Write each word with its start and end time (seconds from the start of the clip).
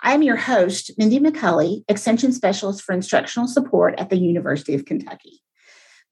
I 0.00 0.14
am 0.14 0.22
your 0.22 0.36
host, 0.36 0.92
Mindy 0.96 1.18
McCulley, 1.18 1.82
Extension 1.88 2.32
Specialist 2.32 2.82
for 2.82 2.92
Instructional 2.92 3.48
Support 3.48 3.98
at 3.98 4.10
the 4.10 4.16
University 4.16 4.74
of 4.74 4.84
Kentucky. 4.84 5.42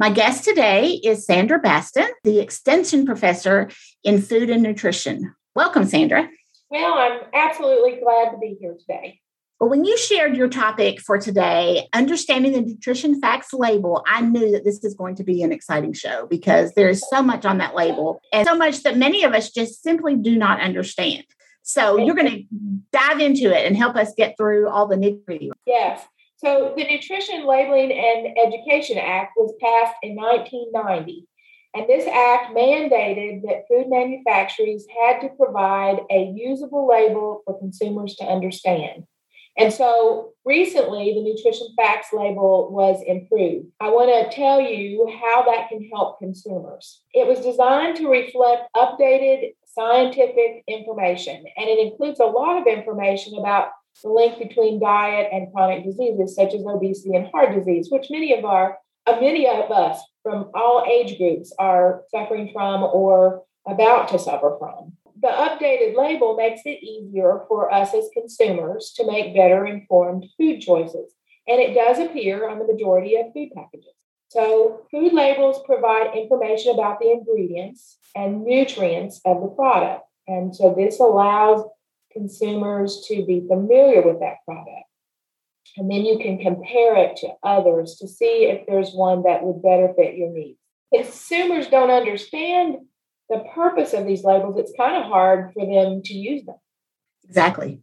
My 0.00 0.10
guest 0.10 0.44
today 0.44 1.00
is 1.04 1.24
Sandra 1.24 1.60
Bastin, 1.60 2.08
the 2.24 2.40
Extension 2.40 3.06
Professor 3.06 3.70
in 4.02 4.20
Food 4.20 4.50
and 4.50 4.62
Nutrition. 4.62 5.34
Welcome, 5.54 5.86
Sandra. 5.86 6.28
Well, 6.68 6.94
I'm 6.94 7.20
absolutely 7.32 8.00
glad 8.02 8.32
to 8.32 8.38
be 8.38 8.56
here 8.60 8.74
today. 8.78 9.20
Well, 9.60 9.70
when 9.70 9.84
you 9.84 9.96
shared 9.96 10.36
your 10.36 10.48
topic 10.48 11.00
for 11.00 11.16
today, 11.16 11.88
understanding 11.92 12.52
the 12.52 12.60
nutrition 12.62 13.20
facts 13.20 13.52
label, 13.54 14.04
I 14.06 14.20
knew 14.20 14.50
that 14.50 14.64
this 14.64 14.82
is 14.84 14.94
going 14.94 15.14
to 15.14 15.24
be 15.24 15.42
an 15.42 15.52
exciting 15.52 15.92
show 15.92 16.26
because 16.26 16.74
there 16.74 16.90
is 16.90 17.02
so 17.08 17.22
much 17.22 17.46
on 17.46 17.58
that 17.58 17.76
label 17.76 18.20
and 18.32 18.46
so 18.46 18.56
much 18.56 18.82
that 18.82 18.98
many 18.98 19.22
of 19.22 19.32
us 19.32 19.50
just 19.50 19.82
simply 19.82 20.16
do 20.16 20.36
not 20.36 20.60
understand. 20.60 21.24
So 21.68 21.98
you're 21.98 22.14
going 22.14 22.30
to 22.30 22.44
dive 22.92 23.18
into 23.18 23.52
it 23.52 23.66
and 23.66 23.76
help 23.76 23.96
us 23.96 24.14
get 24.16 24.36
through 24.36 24.68
all 24.68 24.86
the 24.86 24.94
nitty 24.94 25.24
gritty. 25.24 25.50
Yes. 25.66 26.00
So 26.36 26.72
the 26.76 26.84
Nutrition 26.84 27.44
Labeling 27.44 27.90
and 27.90 28.38
Education 28.38 28.98
Act 28.98 29.32
was 29.36 29.52
passed 29.60 29.96
in 30.00 30.14
1990. 30.14 31.26
And 31.74 31.88
this 31.88 32.06
act 32.06 32.54
mandated 32.54 33.42
that 33.42 33.64
food 33.68 33.88
manufacturers 33.88 34.86
had 35.04 35.18
to 35.22 35.28
provide 35.30 36.02
a 36.08 36.32
usable 36.36 36.86
label 36.86 37.42
for 37.44 37.58
consumers 37.58 38.14
to 38.16 38.24
understand. 38.24 39.02
And 39.58 39.72
so 39.72 40.34
recently, 40.44 41.14
the 41.14 41.22
nutrition 41.22 41.66
facts 41.76 42.08
label 42.12 42.70
was 42.70 43.02
improved. 43.04 43.66
I 43.80 43.88
want 43.88 44.10
to 44.10 44.36
tell 44.36 44.60
you 44.60 45.10
how 45.20 45.44
that 45.46 45.68
can 45.68 45.88
help 45.92 46.20
consumers. 46.20 47.02
It 47.12 47.26
was 47.26 47.40
designed 47.40 47.96
to 47.96 48.08
reflect 48.08 48.68
updated 48.76 49.54
scientific 49.76 50.64
information, 50.66 51.44
and 51.56 51.68
it 51.68 51.78
includes 51.78 52.20
a 52.20 52.24
lot 52.24 52.60
of 52.60 52.66
information 52.66 53.38
about 53.38 53.68
the 54.02 54.10
link 54.10 54.38
between 54.38 54.80
diet 54.80 55.28
and 55.32 55.52
chronic 55.52 55.84
diseases 55.84 56.34
such 56.34 56.54
as 56.54 56.64
obesity 56.66 57.14
and 57.14 57.28
heart 57.28 57.54
disease, 57.54 57.88
which 57.90 58.10
many 58.10 58.36
of 58.36 58.44
our 58.44 58.78
uh, 59.06 59.20
many 59.20 59.46
of 59.46 59.70
us 59.70 60.00
from 60.22 60.50
all 60.54 60.84
age 60.90 61.16
groups 61.16 61.52
are 61.58 62.02
suffering 62.10 62.50
from 62.52 62.82
or 62.82 63.42
about 63.66 64.08
to 64.08 64.18
suffer 64.18 64.56
from 64.58 64.92
the 65.20 65.28
updated 65.28 65.96
label 65.96 66.36
makes 66.36 66.60
it 66.64 66.82
easier 66.82 67.40
for 67.48 67.72
us 67.72 67.94
as 67.94 68.10
consumers 68.12 68.92
to 68.96 69.06
make 69.06 69.34
better 69.34 69.66
informed 69.66 70.26
food 70.36 70.60
choices. 70.60 71.14
And 71.48 71.60
it 71.60 71.74
does 71.74 71.98
appear 71.98 72.48
on 72.48 72.58
the 72.58 72.66
majority 72.66 73.16
of 73.16 73.32
food 73.32 73.50
packages. 73.54 73.95
So, 74.36 74.82
food 74.90 75.14
labels 75.14 75.62
provide 75.64 76.14
information 76.14 76.74
about 76.74 77.00
the 77.00 77.10
ingredients 77.10 77.96
and 78.14 78.44
nutrients 78.44 79.18
of 79.24 79.40
the 79.40 79.48
product. 79.48 80.02
And 80.26 80.54
so, 80.54 80.74
this 80.76 81.00
allows 81.00 81.64
consumers 82.12 83.02
to 83.08 83.24
be 83.24 83.46
familiar 83.48 84.02
with 84.02 84.20
that 84.20 84.44
product. 84.44 84.84
And 85.78 85.90
then 85.90 86.04
you 86.04 86.18
can 86.18 86.38
compare 86.38 86.96
it 86.96 87.16
to 87.18 87.28
others 87.42 87.96
to 88.00 88.06
see 88.06 88.44
if 88.44 88.66
there's 88.66 88.92
one 88.92 89.22
that 89.22 89.42
would 89.42 89.62
better 89.62 89.94
fit 89.96 90.16
your 90.16 90.30
needs. 90.30 90.58
Consumers 90.94 91.68
don't 91.68 91.90
understand 91.90 92.76
the 93.30 93.42
purpose 93.54 93.94
of 93.94 94.06
these 94.06 94.22
labels, 94.22 94.58
it's 94.58 94.72
kind 94.78 95.02
of 95.02 95.04
hard 95.04 95.54
for 95.54 95.64
them 95.64 96.02
to 96.04 96.14
use 96.14 96.44
them. 96.44 96.56
Exactly. 97.24 97.80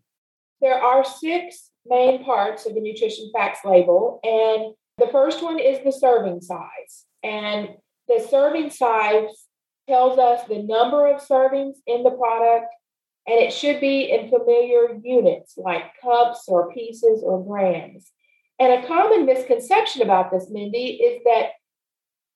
There 0.61 0.79
are 0.79 1.03
six 1.03 1.71
main 1.85 2.23
parts 2.23 2.67
of 2.67 2.75
the 2.75 2.79
nutrition 2.79 3.31
facts 3.33 3.59
label, 3.65 4.19
and 4.23 4.75
the 4.97 5.07
first 5.07 5.43
one 5.43 5.59
is 5.59 5.83
the 5.83 5.91
serving 5.91 6.41
size. 6.41 7.05
And 7.23 7.69
the 8.07 8.25
serving 8.29 8.69
size 8.69 9.47
tells 9.87 10.19
us 10.19 10.47
the 10.47 10.63
number 10.63 11.07
of 11.07 11.21
servings 11.21 11.75
in 11.87 12.03
the 12.03 12.11
product, 12.11 12.73
and 13.27 13.39
it 13.39 13.53
should 13.53 13.79
be 13.79 14.11
in 14.11 14.29
familiar 14.29 14.97
units 15.01 15.55
like 15.57 15.83
cups 16.01 16.45
or 16.47 16.73
pieces 16.73 17.23
or 17.23 17.43
grams. 17.45 18.11
And 18.59 18.83
a 18.83 18.87
common 18.87 19.25
misconception 19.25 20.01
about 20.01 20.31
this, 20.31 20.47
Mindy, 20.49 21.01
is 21.01 21.21
that 21.25 21.51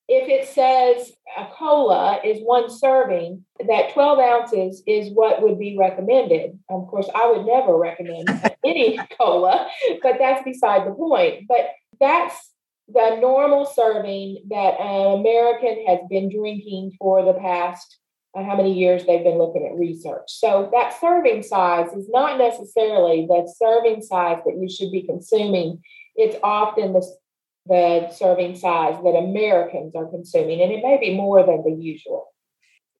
if 0.09 0.29
it 0.29 0.47
says 0.47 1.11
a 1.37 1.47
cola 1.47 2.19
is 2.23 2.41
one 2.41 2.69
serving, 2.69 3.45
that 3.67 3.93
12 3.93 4.19
ounces 4.19 4.81
is 4.87 5.11
what 5.13 5.41
would 5.41 5.59
be 5.59 5.77
recommended. 5.77 6.57
Of 6.69 6.87
course, 6.87 7.09
I 7.13 7.29
would 7.29 7.45
never 7.45 7.77
recommend 7.77 8.29
any 8.65 8.97
cola, 9.19 9.67
but 10.01 10.15
that's 10.17 10.43
beside 10.43 10.87
the 10.87 10.91
point. 10.91 11.47
But 11.49 11.71
that's 11.99 12.51
the 12.87 13.17
normal 13.19 13.65
serving 13.65 14.43
that 14.49 14.79
an 14.79 15.19
American 15.19 15.85
has 15.87 15.99
been 16.09 16.29
drinking 16.29 16.93
for 16.99 17.23
the 17.25 17.33
past 17.33 17.99
uh, 18.37 18.43
how 18.43 18.55
many 18.55 18.73
years 18.73 19.05
they've 19.05 19.23
been 19.23 19.37
looking 19.37 19.65
at 19.65 19.77
research. 19.77 20.23
So 20.27 20.69
that 20.71 20.99
serving 20.99 21.43
size 21.43 21.91
is 21.93 22.07
not 22.09 22.37
necessarily 22.37 23.25
the 23.25 23.51
serving 23.57 24.01
size 24.01 24.39
that 24.45 24.57
you 24.59 24.69
should 24.69 24.91
be 24.91 25.01
consuming. 25.01 25.81
It's 26.15 26.37
often 26.43 26.93
the 26.93 27.05
the 27.67 28.09
serving 28.11 28.55
size 28.55 28.95
that 29.03 29.09
Americans 29.09 29.93
are 29.93 30.07
consuming, 30.07 30.61
and 30.61 30.71
it 30.71 30.81
may 30.81 30.97
be 30.97 31.13
more 31.15 31.45
than 31.45 31.63
the 31.63 31.71
usual. 31.71 32.27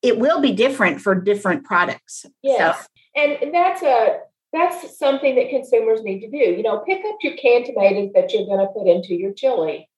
It 0.01 0.19
will 0.19 0.41
be 0.41 0.51
different 0.51 0.99
for 0.99 1.15
different 1.15 1.63
products. 1.63 2.25
Yes, 2.43 2.81
so. 2.81 3.21
and 3.21 3.53
that's 3.53 3.81
a 3.81 4.19
that's 4.53 4.97
something 4.97 5.35
that 5.35 5.49
consumers 5.49 6.03
need 6.03 6.21
to 6.21 6.29
do. 6.29 6.37
You 6.37 6.63
know, 6.63 6.79
pick 6.79 7.03
up 7.05 7.17
your 7.21 7.35
canned 7.35 7.65
tomatoes 7.65 8.11
that 8.15 8.33
you're 8.33 8.45
going 8.45 8.65
to 8.65 8.73
put 8.73 8.87
into 8.87 9.13
your 9.13 9.33
chili. 9.33 9.89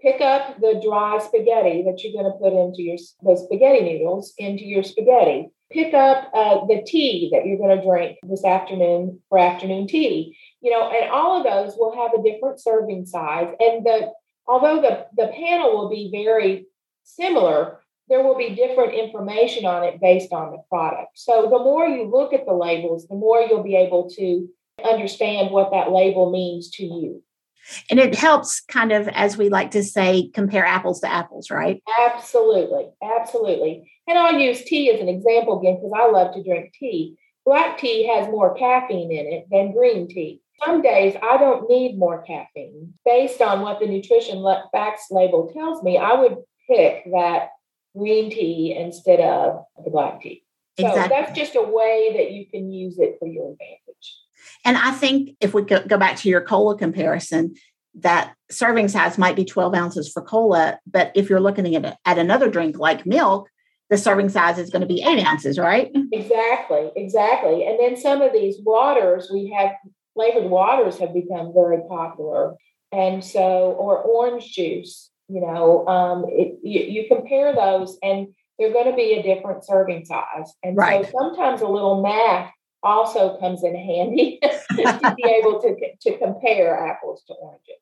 Pick 0.00 0.20
up 0.20 0.58
the 0.60 0.80
dry 0.82 1.18
spaghetti 1.18 1.82
that 1.82 2.02
you're 2.02 2.22
going 2.22 2.32
to 2.32 2.38
put 2.38 2.54
into 2.54 2.82
your 2.82 2.96
the 3.22 3.36
spaghetti 3.36 3.80
noodles 3.82 4.32
into 4.38 4.64
your 4.64 4.82
spaghetti. 4.82 5.50
Pick 5.70 5.94
up 5.94 6.30
uh, 6.34 6.66
the 6.66 6.82
tea 6.86 7.28
that 7.32 7.46
you're 7.46 7.58
going 7.58 7.76
to 7.76 7.84
drink 7.84 8.16
this 8.22 8.44
afternoon 8.44 9.20
for 9.28 9.38
afternoon 9.38 9.86
tea 9.86 10.36
you 10.60 10.70
know, 10.70 10.90
and 10.90 11.10
all 11.10 11.38
of 11.38 11.44
those 11.44 11.76
will 11.78 11.94
have 11.96 12.12
a 12.12 12.22
different 12.22 12.60
serving 12.60 13.06
size. 13.06 13.48
And 13.58 13.84
the 13.84 14.12
although 14.46 14.80
the, 14.80 15.06
the 15.16 15.32
panel 15.32 15.76
will 15.76 15.88
be 15.88 16.10
very 16.12 16.66
similar, 17.04 17.79
there 18.10 18.22
will 18.22 18.36
be 18.36 18.54
different 18.54 18.92
information 18.92 19.64
on 19.64 19.84
it 19.84 20.00
based 20.00 20.32
on 20.32 20.50
the 20.50 20.62
product. 20.68 21.12
So 21.14 21.42
the 21.42 21.58
more 21.58 21.86
you 21.86 22.04
look 22.04 22.34
at 22.34 22.44
the 22.44 22.52
labels, 22.52 23.06
the 23.08 23.14
more 23.14 23.40
you'll 23.40 23.62
be 23.62 23.76
able 23.76 24.10
to 24.10 24.48
understand 24.84 25.50
what 25.50 25.70
that 25.70 25.90
label 25.90 26.30
means 26.30 26.70
to 26.72 26.84
you. 26.84 27.22
And 27.88 28.00
it 28.00 28.14
helps 28.14 28.60
kind 28.60 28.90
of, 28.90 29.06
as 29.08 29.36
we 29.36 29.48
like 29.48 29.70
to 29.72 29.82
say, 29.82 30.28
compare 30.34 30.66
apples 30.66 31.00
to 31.00 31.10
apples, 31.10 31.50
right? 31.50 31.82
Absolutely. 32.00 32.88
Absolutely. 33.02 33.90
And 34.08 34.18
I'll 34.18 34.38
use 34.38 34.64
tea 34.64 34.90
as 34.90 35.00
an 35.00 35.08
example 35.08 35.60
again 35.60 35.76
because 35.76 35.92
I 35.94 36.10
love 36.10 36.34
to 36.34 36.42
drink 36.42 36.72
tea. 36.78 37.16
Black 37.46 37.78
tea 37.78 38.06
has 38.08 38.28
more 38.28 38.54
caffeine 38.54 39.12
in 39.12 39.26
it 39.26 39.46
than 39.50 39.72
green 39.72 40.08
tea 40.08 40.40
some 40.64 40.82
days 40.82 41.16
I 41.22 41.38
don't 41.38 41.68
need 41.68 41.98
more 41.98 42.22
caffeine. 42.22 42.94
Based 43.04 43.40
on 43.40 43.62
what 43.62 43.80
the 43.80 43.86
nutrition 43.86 44.44
facts 44.72 45.06
label 45.10 45.50
tells 45.52 45.82
me, 45.82 45.96
I 45.98 46.14
would 46.14 46.36
pick 46.68 47.04
that 47.12 47.50
green 47.96 48.30
tea 48.30 48.76
instead 48.78 49.20
of 49.20 49.64
the 49.84 49.90
black 49.90 50.20
tea. 50.20 50.44
So 50.78 50.88
exactly. 50.88 51.16
that's 51.16 51.38
just 51.38 51.56
a 51.56 51.62
way 51.62 52.12
that 52.16 52.32
you 52.32 52.46
can 52.46 52.72
use 52.72 52.98
it 52.98 53.16
for 53.18 53.28
your 53.28 53.52
advantage. 53.52 54.16
And 54.64 54.76
I 54.76 54.92
think 54.92 55.36
if 55.40 55.54
we 55.54 55.62
go 55.62 55.98
back 55.98 56.16
to 56.18 56.28
your 56.28 56.40
cola 56.40 56.76
comparison, 56.76 57.54
that 57.94 58.34
serving 58.50 58.88
size 58.88 59.18
might 59.18 59.36
be 59.36 59.44
12 59.44 59.74
ounces 59.74 60.10
for 60.10 60.22
cola, 60.22 60.78
but 60.86 61.10
if 61.14 61.28
you're 61.28 61.40
looking 61.40 61.74
at, 61.74 61.98
at 62.04 62.18
another 62.18 62.48
drink 62.48 62.78
like 62.78 63.04
milk, 63.04 63.48
the 63.88 63.98
serving 63.98 64.28
size 64.28 64.58
is 64.58 64.70
going 64.70 64.82
to 64.82 64.86
be 64.86 65.02
eight 65.02 65.26
ounces, 65.26 65.58
right? 65.58 65.90
Exactly, 66.12 66.90
exactly. 66.94 67.66
And 67.66 67.78
then 67.80 67.96
some 67.96 68.22
of 68.22 68.32
these 68.32 68.56
waters, 68.62 69.28
we 69.32 69.50
have 69.50 69.72
flavored 70.14 70.48
waters 70.48 70.98
have 70.98 71.12
become 71.12 71.52
very 71.52 71.80
popular. 71.88 72.54
And 72.92 73.24
so, 73.24 73.72
or 73.72 73.98
orange 73.98 74.52
juice, 74.52 75.09
you 75.30 75.40
know, 75.40 75.86
um, 75.86 76.24
it, 76.28 76.58
you, 76.62 76.80
you, 76.80 77.08
compare 77.08 77.54
those 77.54 77.96
and 78.02 78.28
they're 78.58 78.72
going 78.72 78.90
to 78.90 78.96
be 78.96 79.14
a 79.14 79.22
different 79.22 79.64
serving 79.64 80.04
size. 80.04 80.52
And 80.62 80.76
right. 80.76 81.04
so 81.04 81.12
sometimes 81.18 81.60
a 81.60 81.68
little 81.68 82.02
math 82.02 82.50
also 82.82 83.38
comes 83.38 83.62
in 83.62 83.74
handy 83.74 84.40
to 84.70 85.14
be 85.16 85.24
able 85.24 85.60
to, 85.60 85.76
to 86.02 86.18
compare 86.18 86.88
apples 86.88 87.22
to 87.28 87.34
oranges. 87.34 87.76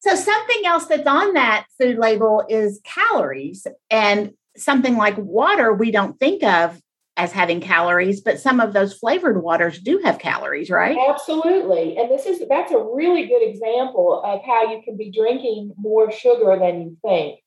So, 0.00 0.14
something 0.14 0.62
else 0.64 0.86
that's 0.86 1.06
on 1.06 1.34
that 1.34 1.66
food 1.78 1.98
label 1.98 2.44
is 2.48 2.80
calories. 2.84 3.66
And 3.90 4.32
something 4.56 4.96
like 4.96 5.16
water, 5.18 5.72
we 5.72 5.90
don't 5.90 6.18
think 6.18 6.42
of 6.42 6.80
as 7.18 7.32
having 7.32 7.60
calories, 7.60 8.20
but 8.20 8.38
some 8.38 8.60
of 8.60 8.72
those 8.72 8.94
flavored 8.94 9.42
waters 9.42 9.80
do 9.80 10.00
have 10.04 10.20
calories, 10.20 10.70
right? 10.70 10.96
Absolutely. 11.10 11.98
And 11.98 12.08
this 12.10 12.24
is 12.26 12.40
that's 12.48 12.70
a 12.70 12.78
really 12.78 13.26
good 13.26 13.42
example 13.42 14.22
of 14.24 14.40
how 14.46 14.72
you 14.72 14.80
can 14.82 14.96
be 14.96 15.10
drinking 15.10 15.74
more 15.76 16.12
sugar 16.12 16.56
than 16.58 16.80
you 16.80 16.96
think. 17.04 17.40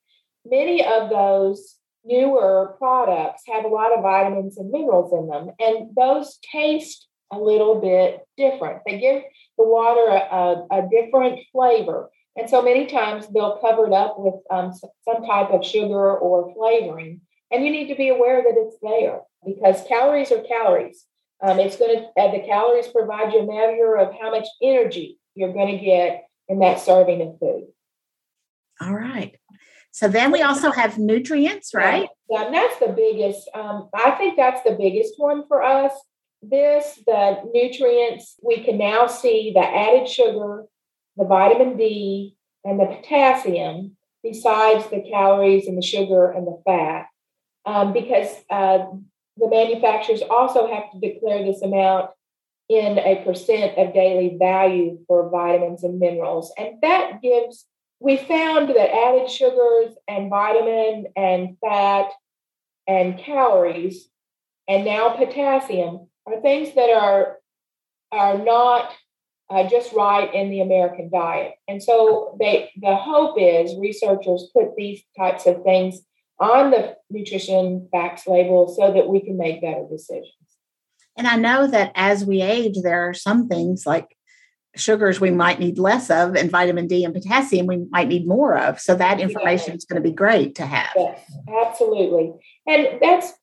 Many 0.45 0.85
of 0.85 1.09
those 1.09 1.77
newer 2.03 2.75
products 2.77 3.43
have 3.47 3.63
a 3.63 3.69
lot 3.69 3.97
of 3.97 4.03
vitamins 4.03 4.57
and 4.57 4.69
minerals 4.69 5.13
in 5.13 5.27
them, 5.27 5.55
and 5.59 5.95
those 5.95 6.37
taste 6.51 7.07
a 7.31 7.39
little 7.39 7.79
bit 7.79 8.27
different. 8.35 8.81
They 8.85 8.99
give 8.99 9.23
the 9.57 9.63
water 9.63 10.07
a, 10.07 10.65
a, 10.69 10.89
different 10.91 11.39
flavor. 11.53 12.09
And 12.35 12.49
so 12.49 12.61
many 12.61 12.87
times 12.87 13.27
they'll 13.27 13.59
cover 13.59 13.87
it 13.87 13.93
up 13.93 14.15
with 14.17 14.35
um, 14.49 14.73
some 14.73 15.25
type 15.25 15.51
of 15.51 15.65
sugar 15.65 16.17
or 16.17 16.53
flavoring. 16.55 17.21
And 17.51 17.65
you 17.65 17.71
need 17.71 17.87
to 17.87 17.95
be 17.95 18.09
aware 18.09 18.41
that 18.41 18.53
it's 18.55 18.77
there 18.81 19.19
because 19.45 19.83
calories 19.87 20.31
are 20.31 20.41
calories. 20.41 21.05
Um, 21.43 21.59
it's 21.59 21.77
going 21.77 21.97
to, 21.97 22.21
uh, 22.21 22.31
the 22.31 22.45
calories 22.45 22.87
provide 22.87 23.33
you 23.33 23.39
a 23.39 23.45
measure 23.45 23.95
of 23.97 24.13
how 24.21 24.31
much 24.31 24.47
energy 24.61 25.17
you're 25.35 25.53
going 25.53 25.77
to 25.77 25.83
get 25.83 26.25
in 26.47 26.59
that 26.59 26.79
serving 26.79 27.21
of 27.21 27.39
food. 27.39 27.67
All 28.79 28.93
right. 28.93 29.35
So 29.91 30.07
then 30.07 30.31
we 30.31 30.41
also 30.41 30.71
have 30.71 30.97
nutrients, 30.97 31.73
right? 31.73 32.07
Yeah, 32.29 32.45
and 32.45 32.55
that's 32.55 32.79
the 32.79 32.87
biggest. 32.87 33.49
Um, 33.53 33.89
I 33.93 34.11
think 34.11 34.37
that's 34.37 34.63
the 34.63 34.77
biggest 34.79 35.15
one 35.17 35.45
for 35.47 35.61
us. 35.61 35.91
This, 36.41 36.99
the 37.05 37.41
nutrients, 37.53 38.35
we 38.41 38.63
can 38.63 38.77
now 38.77 39.07
see 39.07 39.51
the 39.53 39.61
added 39.61 40.07
sugar, 40.07 40.63
the 41.17 41.25
vitamin 41.25 41.77
D, 41.77 42.35
and 42.63 42.79
the 42.79 42.85
potassium, 42.85 43.97
besides 44.23 44.87
the 44.89 45.01
calories 45.01 45.67
and 45.67 45.77
the 45.77 45.85
sugar 45.85 46.31
and 46.31 46.47
the 46.47 46.61
fat, 46.65 47.07
um, 47.65 47.93
because 47.93 48.27
uh, 48.49 48.85
the 49.37 49.49
manufacturers 49.49 50.21
also 50.29 50.71
have 50.71 50.91
to 50.91 50.99
declare 50.99 51.43
this 51.43 51.61
amount 51.61 52.11
in 52.69 52.97
a 52.97 53.21
percent 53.25 53.77
of 53.77 53.93
daily 53.93 54.37
value 54.39 54.99
for 55.07 55.29
vitamins 55.29 55.83
and 55.83 55.99
minerals. 55.99 56.53
And 56.57 56.75
that 56.81 57.21
gives, 57.21 57.65
we 57.99 58.17
found 58.17 58.69
that 58.69 58.95
added 58.95 59.29
sugars 59.29 59.93
and 60.07 60.29
vitamin 60.29 61.07
and 61.15 61.57
fat 61.61 62.07
and 62.87 63.17
calories 63.17 64.09
and 64.67 64.85
now 64.85 65.09
potassium 65.09 66.07
are 66.25 66.39
things 66.41 66.73
that 66.75 66.89
are 66.89 67.37
are 68.11 68.37
not 68.37 68.93
uh, 69.49 69.67
just 69.67 69.91
right 69.93 70.33
in 70.33 70.49
the 70.49 70.61
American 70.61 71.09
diet. 71.09 71.53
And 71.67 71.83
so 71.83 72.37
they 72.39 72.71
the 72.77 72.95
hope 72.95 73.35
is 73.37 73.75
researchers 73.77 74.49
put 74.53 74.75
these 74.77 75.01
types 75.17 75.45
of 75.45 75.63
things 75.63 76.01
on 76.41 76.71
the 76.71 76.95
nutrition 77.11 77.87
facts 77.91 78.27
label 78.27 78.67
so 78.67 78.91
that 78.91 79.07
we 79.07 79.21
can 79.21 79.37
make 79.37 79.61
better 79.61 79.85
decisions. 79.89 80.33
And 81.15 81.27
I 81.27 81.35
know 81.35 81.67
that 81.67 81.91
as 81.95 82.25
we 82.25 82.41
age, 82.41 82.77
there 82.81 83.07
are 83.07 83.13
some 83.13 83.47
things 83.47 83.85
like 83.85 84.17
sugars 84.75 85.19
we 85.19 85.29
might 85.31 85.59
need 85.59 85.77
less 85.77 86.09
of, 86.09 86.35
and 86.35 86.49
vitamin 86.49 86.87
D 86.87 87.03
and 87.03 87.13
potassium 87.13 87.67
we 87.67 87.85
might 87.91 88.07
need 88.07 88.27
more 88.27 88.57
of. 88.57 88.79
So 88.79 88.95
that 88.95 89.19
information 89.19 89.75
is 89.75 89.85
going 89.85 90.01
to 90.01 90.09
be 90.09 90.15
great 90.15 90.55
to 90.55 90.65
have. 90.65 90.91
Yes, 90.95 91.19
absolutely. 91.63 92.33
And 92.65 92.99
that's 93.01 93.33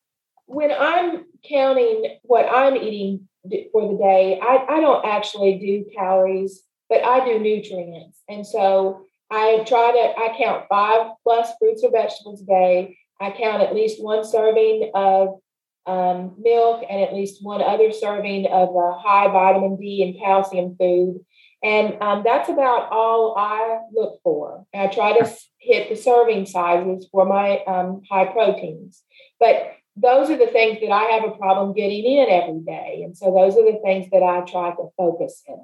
when 0.47 0.73
I'm 0.73 1.27
counting 1.49 2.19
what 2.23 2.47
I'm 2.51 2.77
eating 2.77 3.29
for 3.73 3.93
the 3.93 3.99
day, 3.99 4.41
I, 4.43 4.65
I 4.69 4.81
don't 4.81 5.07
actually 5.07 5.59
do 5.59 5.85
calories, 5.97 6.63
but 6.89 7.05
I 7.05 7.25
do 7.25 7.39
nutrients. 7.39 8.21
And 8.29 8.47
so 8.47 9.05
I 9.31 9.65
try 9.67 9.93
to, 9.93 10.21
I 10.21 10.37
count 10.39 10.65
five 10.69 11.13
plus 11.23 11.51
fruits 11.59 11.83
or 11.85 11.91
vegetables 11.91 12.43
a 12.43 12.47
day. 12.47 12.99
I 13.21 13.31
count 13.31 13.63
at 13.63 13.75
least 13.75 14.03
one 14.03 14.25
serving 14.25 14.91
of 14.95 15.41
um, 15.87 16.35
milk 16.39 16.85
and 16.89 17.03
at 17.03 17.15
least 17.15 17.43
one 17.43 17.63
other 17.63 17.93
serving 17.93 18.47
of 18.47 18.69
a 18.75 18.99
high 18.99 19.29
vitamin 19.29 19.77
D 19.77 20.03
and 20.03 20.23
calcium 20.23 20.77
food. 20.79 21.25
And 21.63 22.01
um, 22.01 22.23
that's 22.25 22.49
about 22.49 22.93
all 22.93 23.35
I 23.37 23.81
look 23.93 24.21
for. 24.23 24.65
And 24.73 24.83
I 24.83 24.87
try 24.93 25.19
to 25.19 25.37
hit 25.59 25.89
the 25.89 25.97
serving 25.97 26.47
sizes 26.47 27.09
for 27.11 27.27
my 27.27 27.59
um, 27.65 28.03
high 28.09 28.27
proteins. 28.27 29.03
But 29.41 29.73
those 29.97 30.31
are 30.31 30.37
the 30.37 30.47
things 30.47 30.79
that 30.81 30.93
I 30.93 31.05
have 31.15 31.25
a 31.25 31.37
problem 31.37 31.75
getting 31.75 32.05
in 32.05 32.29
every 32.31 32.61
day. 32.61 33.03
And 33.05 33.17
so 33.17 33.33
those 33.33 33.57
are 33.57 33.65
the 33.65 33.81
things 33.85 34.09
that 34.13 34.23
I 34.23 34.41
try 34.43 34.71
to 34.71 34.89
focus 34.97 35.43
in. 35.49 35.59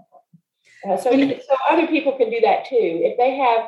Uh, 0.88 0.96
so, 0.96 1.10
so 1.10 1.56
other 1.70 1.86
people 1.86 2.12
can 2.12 2.30
do 2.30 2.40
that 2.42 2.66
too. 2.66 2.76
If 3.02 3.16
they 3.18 3.36
have 3.36 3.66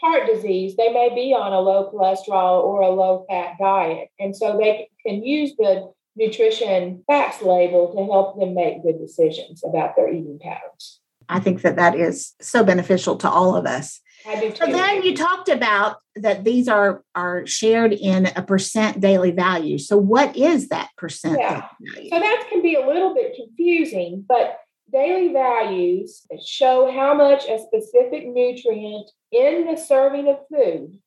heart 0.00 0.26
disease, 0.32 0.76
they 0.76 0.92
may 0.92 1.14
be 1.14 1.34
on 1.34 1.52
a 1.52 1.60
low 1.60 1.90
cholesterol 1.90 2.62
or 2.62 2.82
a 2.82 2.90
low 2.90 3.24
fat 3.28 3.54
diet. 3.58 4.08
And 4.18 4.36
so 4.36 4.56
they 4.58 4.88
can 5.06 5.24
use 5.24 5.54
the 5.56 5.92
nutrition 6.16 7.02
facts 7.06 7.42
label 7.42 7.92
to 7.94 8.12
help 8.12 8.38
them 8.38 8.54
make 8.54 8.82
good 8.82 8.98
decisions 8.98 9.62
about 9.64 9.96
their 9.96 10.08
eating 10.08 10.38
patterns. 10.42 11.00
I 11.28 11.40
think 11.40 11.62
that 11.62 11.76
that 11.76 11.94
is 11.94 12.34
so 12.40 12.64
beneficial 12.64 13.16
to 13.16 13.28
all 13.28 13.54
of 13.54 13.66
us. 13.66 14.00
I 14.26 14.40
do 14.40 14.50
too. 14.50 14.56
So 14.56 14.72
then 14.72 15.02
you 15.02 15.14
talked 15.14 15.48
about 15.48 15.98
that 16.16 16.42
these 16.42 16.68
are 16.68 17.04
are 17.14 17.46
shared 17.46 17.92
in 17.92 18.26
a 18.34 18.42
percent 18.42 19.00
daily 19.00 19.30
value. 19.30 19.78
So 19.78 19.96
what 19.96 20.36
is 20.36 20.68
that 20.70 20.88
percent? 20.96 21.38
Yeah. 21.38 21.68
So 22.10 22.18
that 22.18 22.46
can 22.48 22.62
be 22.62 22.74
a 22.74 22.84
little 22.86 23.14
bit 23.14 23.36
confusing, 23.36 24.24
but 24.26 24.58
daily 24.92 25.32
values 25.32 26.26
show 26.44 26.90
how 26.90 27.14
much 27.14 27.46
a 27.48 27.58
specific 27.58 28.26
nutrient 28.26 29.10
in 29.32 29.66
the 29.66 29.76
serving 29.76 30.28
of 30.28 30.38
food 30.52 30.98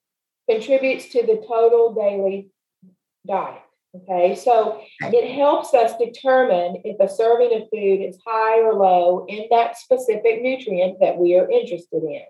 contributes 0.50 1.10
to 1.10 1.22
the 1.22 1.44
total 1.48 1.94
daily 1.94 2.50
diet. 3.28 3.62
Okay, 3.94 4.36
so 4.36 4.82
it 5.02 5.36
helps 5.36 5.74
us 5.74 5.98
determine 5.98 6.82
if 6.86 6.98
a 7.02 7.14
serving 7.14 7.54
of 7.62 7.70
food 7.70 8.02
is 8.02 8.18
high 8.26 8.62
or 8.62 8.74
low 8.74 9.26
in 9.28 9.48
that 9.52 9.78
specific 9.78 10.42
nutrient 10.42 11.02
that 11.02 11.18
we 11.18 11.36
are 11.36 11.50
interested 11.50 12.02
in. 12.02 12.24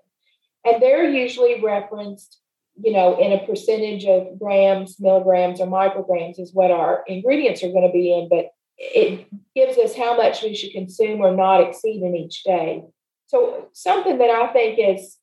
And 0.66 0.82
they're 0.82 1.08
usually 1.08 1.62
referenced, 1.62 2.40
you 2.84 2.92
know, 2.92 3.20
in 3.20 3.32
a 3.34 3.46
percentage 3.46 4.06
of 4.06 4.40
grams, 4.40 5.00
milligrams, 5.00 5.62
or 5.62 5.68
micrograms 5.68 6.40
is 6.40 6.52
what 6.52 6.72
our 6.72 7.04
ingredients 7.08 7.62
are 7.62 7.72
going 7.72 7.86
to 7.86 7.94
be 7.94 8.12
in, 8.12 8.28
but 8.28 8.48
it 8.78 9.28
gives 9.56 9.78
us 9.78 9.96
how 9.96 10.18
much 10.18 10.42
we 10.42 10.56
should 10.56 10.72
consume 10.72 11.22
or 11.22 11.36
not 11.36 11.62
exceed 11.62 12.02
in 12.02 12.16
each 12.16 12.44
day. 12.44 12.84
So, 13.28 13.70
something 13.74 14.18
that 14.18 14.30
I 14.30 14.52
think 14.52 14.80
is 14.80 15.18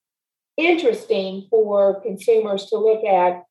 interesting 0.56 1.46
for 1.50 2.00
consumers 2.00 2.66
to 2.66 2.78
look 2.78 3.04
at 3.04 3.44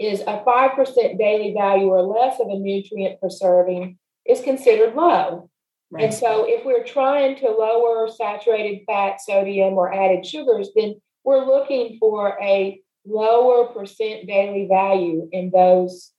is 0.00 0.20
a 0.20 0.42
5% 0.46 1.18
daily 1.18 1.54
value 1.56 1.86
or 1.86 2.02
less 2.02 2.40
of 2.40 2.48
a 2.48 2.58
nutrient 2.58 3.20
per 3.20 3.28
serving 3.28 3.98
is 4.26 4.40
considered 4.40 4.94
low. 4.94 5.50
Right. 5.90 6.04
And 6.04 6.14
so, 6.14 6.46
if 6.46 6.64
we're 6.64 6.84
trying 6.84 7.36
to 7.36 7.50
lower 7.50 8.08
saturated 8.08 8.84
fat, 8.86 9.20
sodium, 9.20 9.74
or 9.74 9.92
added 9.92 10.24
sugars, 10.24 10.70
then 10.74 10.94
we're 11.24 11.44
looking 11.44 11.98
for 11.98 12.38
a 12.40 12.80
lower 13.04 13.66
percent 13.66 14.26
daily 14.26 14.68
value 14.68 15.28
in 15.32 15.50
those 15.50 16.12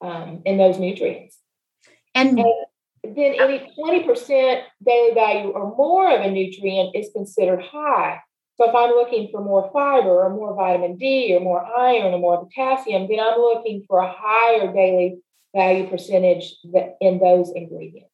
um, 0.00 0.42
in 0.44 0.58
those 0.58 0.78
nutrients. 0.78 1.38
And, 2.16 2.38
and 2.38 3.16
then 3.16 3.34
any 3.38 3.72
20% 3.78 4.62
daily 4.84 5.14
value 5.14 5.50
or 5.50 5.76
more 5.76 6.12
of 6.12 6.22
a 6.22 6.30
nutrient 6.30 6.96
is 6.96 7.10
considered 7.14 7.62
high. 7.62 8.20
So 8.56 8.68
if 8.68 8.74
I'm 8.74 8.90
looking 8.90 9.28
for 9.30 9.44
more 9.44 9.70
fiber 9.70 10.24
or 10.24 10.30
more 10.30 10.54
vitamin 10.54 10.96
D 10.96 11.36
or 11.36 11.40
more 11.40 11.64
iron 11.64 12.14
or 12.14 12.18
more 12.18 12.44
potassium, 12.44 13.06
then 13.08 13.20
I'm 13.20 13.38
looking 13.38 13.84
for 13.86 13.98
a 14.00 14.10
higher 14.16 14.72
daily 14.72 15.18
value 15.54 15.88
percentage 15.88 16.56
in 17.00 17.18
those 17.18 17.52
ingredients. 17.54 18.10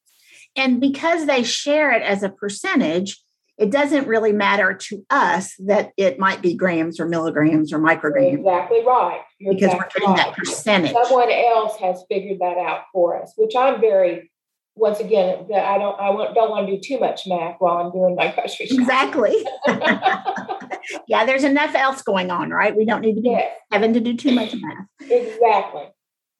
And 0.57 0.81
because 0.81 1.27
they 1.27 1.45
share 1.45 1.93
it 1.93 2.03
as 2.03 2.23
a 2.23 2.29
percentage, 2.29 3.22
it 3.59 3.71
doesn't 3.71 4.07
really 4.07 4.33
matter 4.33 4.75
to 4.75 5.05
us 5.11 5.55
that 5.59 5.93
it 5.97 6.19
might 6.19 6.43
be 6.43 6.55
grams 6.55 6.99
or 6.99 7.07
milligrams 7.07 7.73
or 7.73 7.79
micrograms. 7.79 8.39
exactly 8.39 8.85
right. 8.85 9.21
You're 9.39 9.55
because 9.55 9.73
exactly 9.73 10.03
we're 10.03 10.15
getting 10.15 10.25
right. 10.25 10.35
that 10.35 10.37
percentage. 10.37 10.93
Someone 10.93 11.31
else 11.31 11.77
has 11.79 12.05
figured 12.09 12.39
that 12.41 12.57
out 12.59 12.85
for 12.93 13.21
us, 13.21 13.33
which 13.37 13.55
I'm 13.57 13.81
very 13.81 14.31
once 14.75 15.01
again 15.01 15.47
I 15.53 15.77
don't 15.77 16.01
I 16.01 16.11
don't 16.33 16.51
want 16.51 16.67
to 16.67 16.77
do 16.77 16.81
too 16.81 16.99
much 16.99 17.27
math 17.27 17.57
while 17.59 17.77
I'm 17.77 17.93
doing 17.93 18.15
my 18.17 18.33
grocery 18.35 18.67
shopping. 18.67 18.81
Exactly. 18.81 19.47
yeah, 21.09 21.25
there's 21.27 21.45
enough 21.45 21.75
else 21.75 22.03
going 22.03 22.31
on, 22.31 22.51
right? 22.51 22.75
We 22.75 22.87
don't 22.87 23.03
need 23.03 23.17
to 23.17 23.21
be 23.21 23.31
yes. 23.31 23.51
having 23.71 23.93
to 23.93 24.01
do 24.01 24.17
too 24.17 24.33
much 24.33 24.55
math. 24.55 25.11
Exactly. 25.11 25.85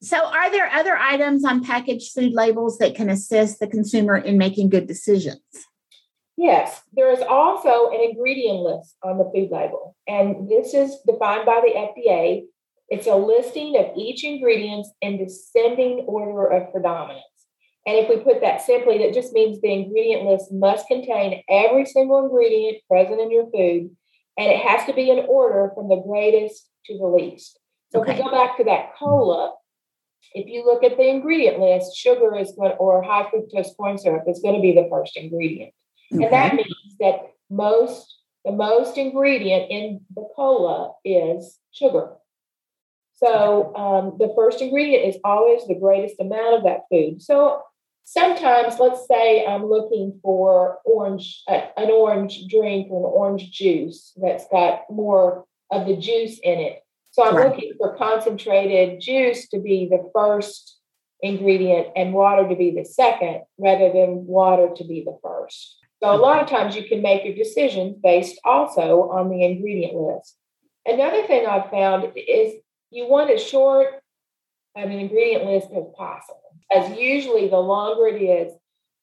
So, 0.01 0.17
are 0.17 0.51
there 0.51 0.67
other 0.67 0.97
items 0.97 1.45
on 1.45 1.63
packaged 1.63 2.11
food 2.11 2.33
labels 2.33 2.77
that 2.79 2.95
can 2.95 3.09
assist 3.09 3.59
the 3.59 3.67
consumer 3.67 4.17
in 4.17 4.37
making 4.37 4.69
good 4.69 4.87
decisions? 4.87 5.39
Yes, 6.43 6.81
there 6.91 7.09
is 7.09 7.21
also 7.21 7.89
an 7.91 8.01
ingredient 8.01 8.59
list 8.59 8.97
on 9.01 9.17
the 9.17 9.31
food 9.33 9.49
label, 9.49 9.95
and 10.05 10.49
this 10.49 10.73
is 10.73 10.97
defined 11.07 11.45
by 11.45 11.61
the 11.63 11.73
FDA. 11.73 12.43
It's 12.89 13.07
a 13.07 13.15
listing 13.15 13.77
of 13.77 13.95
each 13.95 14.25
ingredient 14.25 14.85
in 14.99 15.17
descending 15.17 15.99
order 16.05 16.47
of 16.47 16.73
predominance. 16.73 17.23
And 17.87 17.95
if 17.95 18.09
we 18.09 18.17
put 18.17 18.41
that 18.41 18.61
simply, 18.61 18.97
that 18.97 19.13
just 19.13 19.31
means 19.31 19.61
the 19.61 19.71
ingredient 19.71 20.25
list 20.25 20.51
must 20.51 20.85
contain 20.87 21.43
every 21.49 21.85
single 21.85 22.25
ingredient 22.25 22.79
present 22.89 23.21
in 23.21 23.31
your 23.31 23.45
food, 23.45 23.95
and 24.37 24.51
it 24.51 24.59
has 24.59 24.85
to 24.87 24.93
be 24.93 25.09
in 25.09 25.19
order 25.19 25.71
from 25.73 25.87
the 25.87 26.03
greatest 26.05 26.69
to 26.87 26.97
the 26.97 27.07
least. 27.07 27.57
So 27.93 28.01
okay. 28.01 28.11
if 28.11 28.17
we 28.17 28.23
go 28.25 28.31
back 28.31 28.57
to 28.57 28.65
that 28.65 28.97
cola, 28.99 29.53
if 30.33 30.49
you 30.49 30.65
look 30.65 30.83
at 30.83 30.97
the 30.97 31.07
ingredient 31.07 31.61
list, 31.61 31.95
sugar 31.95 32.35
is 32.35 32.51
what, 32.57 32.75
or 32.81 33.01
high 33.01 33.29
fructose 33.31 33.73
corn 33.77 33.97
syrup 33.97 34.25
is 34.27 34.41
going 34.41 34.55
to 34.55 34.61
be 34.61 34.73
the 34.73 34.89
first 34.91 35.15
ingredient. 35.15 35.71
Okay. 36.13 36.23
And 36.23 36.33
that 36.33 36.55
means 36.55 36.97
that 36.99 37.33
most, 37.49 38.17
the 38.45 38.51
most 38.51 38.97
ingredient 38.97 39.69
in 39.69 40.01
the 40.15 40.27
cola 40.35 40.93
is 41.03 41.59
sugar. 41.71 42.15
So 43.13 43.75
um, 43.75 44.17
the 44.19 44.33
first 44.35 44.61
ingredient 44.61 45.05
is 45.05 45.21
always 45.23 45.65
the 45.65 45.79
greatest 45.79 46.19
amount 46.19 46.57
of 46.57 46.63
that 46.63 46.81
food. 46.91 47.21
So 47.21 47.61
sometimes, 48.03 48.79
let's 48.79 49.07
say 49.07 49.45
I'm 49.45 49.65
looking 49.65 50.19
for 50.21 50.79
orange, 50.83 51.41
uh, 51.47 51.61
an 51.77 51.89
orange 51.89 52.47
drink 52.49 52.87
or 52.91 53.07
an 53.07 53.13
orange 53.13 53.51
juice 53.51 54.11
that's 54.21 54.45
got 54.51 54.81
more 54.89 55.45
of 55.71 55.87
the 55.87 55.95
juice 55.95 56.39
in 56.43 56.59
it. 56.59 56.79
So 57.11 57.23
I'm 57.23 57.35
right. 57.35 57.49
looking 57.49 57.73
for 57.77 57.95
concentrated 57.95 58.99
juice 58.99 59.47
to 59.49 59.59
be 59.59 59.87
the 59.89 60.09
first 60.13 60.79
ingredient 61.21 61.87
and 61.95 62.13
water 62.13 62.49
to 62.49 62.55
be 62.55 62.71
the 62.71 62.83
second 62.83 63.43
rather 63.57 63.93
than 63.93 64.25
water 64.25 64.69
to 64.75 64.83
be 64.83 65.03
the 65.05 65.17
first. 65.23 65.77
So 66.03 66.13
a 66.13 66.19
lot 66.19 66.41
of 66.41 66.49
times 66.49 66.75
you 66.75 66.83
can 66.83 67.01
make 67.01 67.23
your 67.23 67.33
decisions 67.33 67.95
based 68.03 68.37
also 68.43 69.09
on 69.11 69.29
the 69.29 69.45
ingredient 69.45 69.95
list. 69.95 70.35
Another 70.85 71.25
thing 71.25 71.45
I've 71.45 71.71
found 71.71 72.11
is 72.17 72.55
you 72.89 73.07
want 73.07 73.31
as 73.31 73.41
short 73.41 73.87
of 74.75 74.83
an 74.83 74.91
ingredient 74.91 75.45
list 75.45 75.67
as 75.67 75.85
possible, 75.95 76.41
as 76.75 76.99
usually 76.99 77.47
the 77.47 77.55
longer 77.55 78.07
it 78.07 78.21
is, 78.21 78.51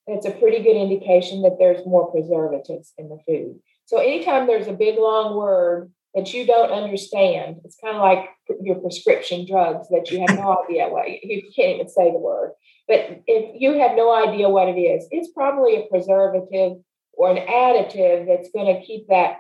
it's 0.06 0.26
a 0.26 0.30
pretty 0.30 0.62
good 0.62 0.76
indication 0.76 1.40
that 1.40 1.56
there's 1.58 1.86
more 1.86 2.10
preservatives 2.10 2.92
in 2.98 3.08
the 3.08 3.18
food. 3.26 3.60
So 3.86 3.96
anytime 3.96 4.46
there's 4.46 4.68
a 4.68 4.74
big 4.74 4.98
long 4.98 5.38
word, 5.38 5.90
that 6.14 6.34
you 6.34 6.44
don't 6.44 6.72
understand. 6.72 7.60
It's 7.64 7.76
kind 7.82 7.96
of 7.96 8.02
like 8.02 8.28
your 8.60 8.74
prescription 8.76 9.46
drugs 9.46 9.88
that 9.90 10.10
you 10.10 10.20
have 10.26 10.36
no 10.36 10.64
idea 10.64 10.88
what 10.88 11.08
you 11.08 11.42
can't 11.54 11.76
even 11.76 11.88
say 11.88 12.10
the 12.10 12.18
word. 12.18 12.52
But 12.88 13.22
if 13.26 13.60
you 13.60 13.78
have 13.78 13.96
no 13.96 14.12
idea 14.12 14.48
what 14.48 14.68
it 14.68 14.78
is, 14.78 15.06
it's 15.10 15.30
probably 15.32 15.76
a 15.76 15.86
preservative 15.86 16.78
or 17.12 17.30
an 17.30 17.46
additive 17.46 18.26
that's 18.26 18.50
going 18.52 18.74
to 18.74 18.84
keep 18.84 19.08
that 19.08 19.38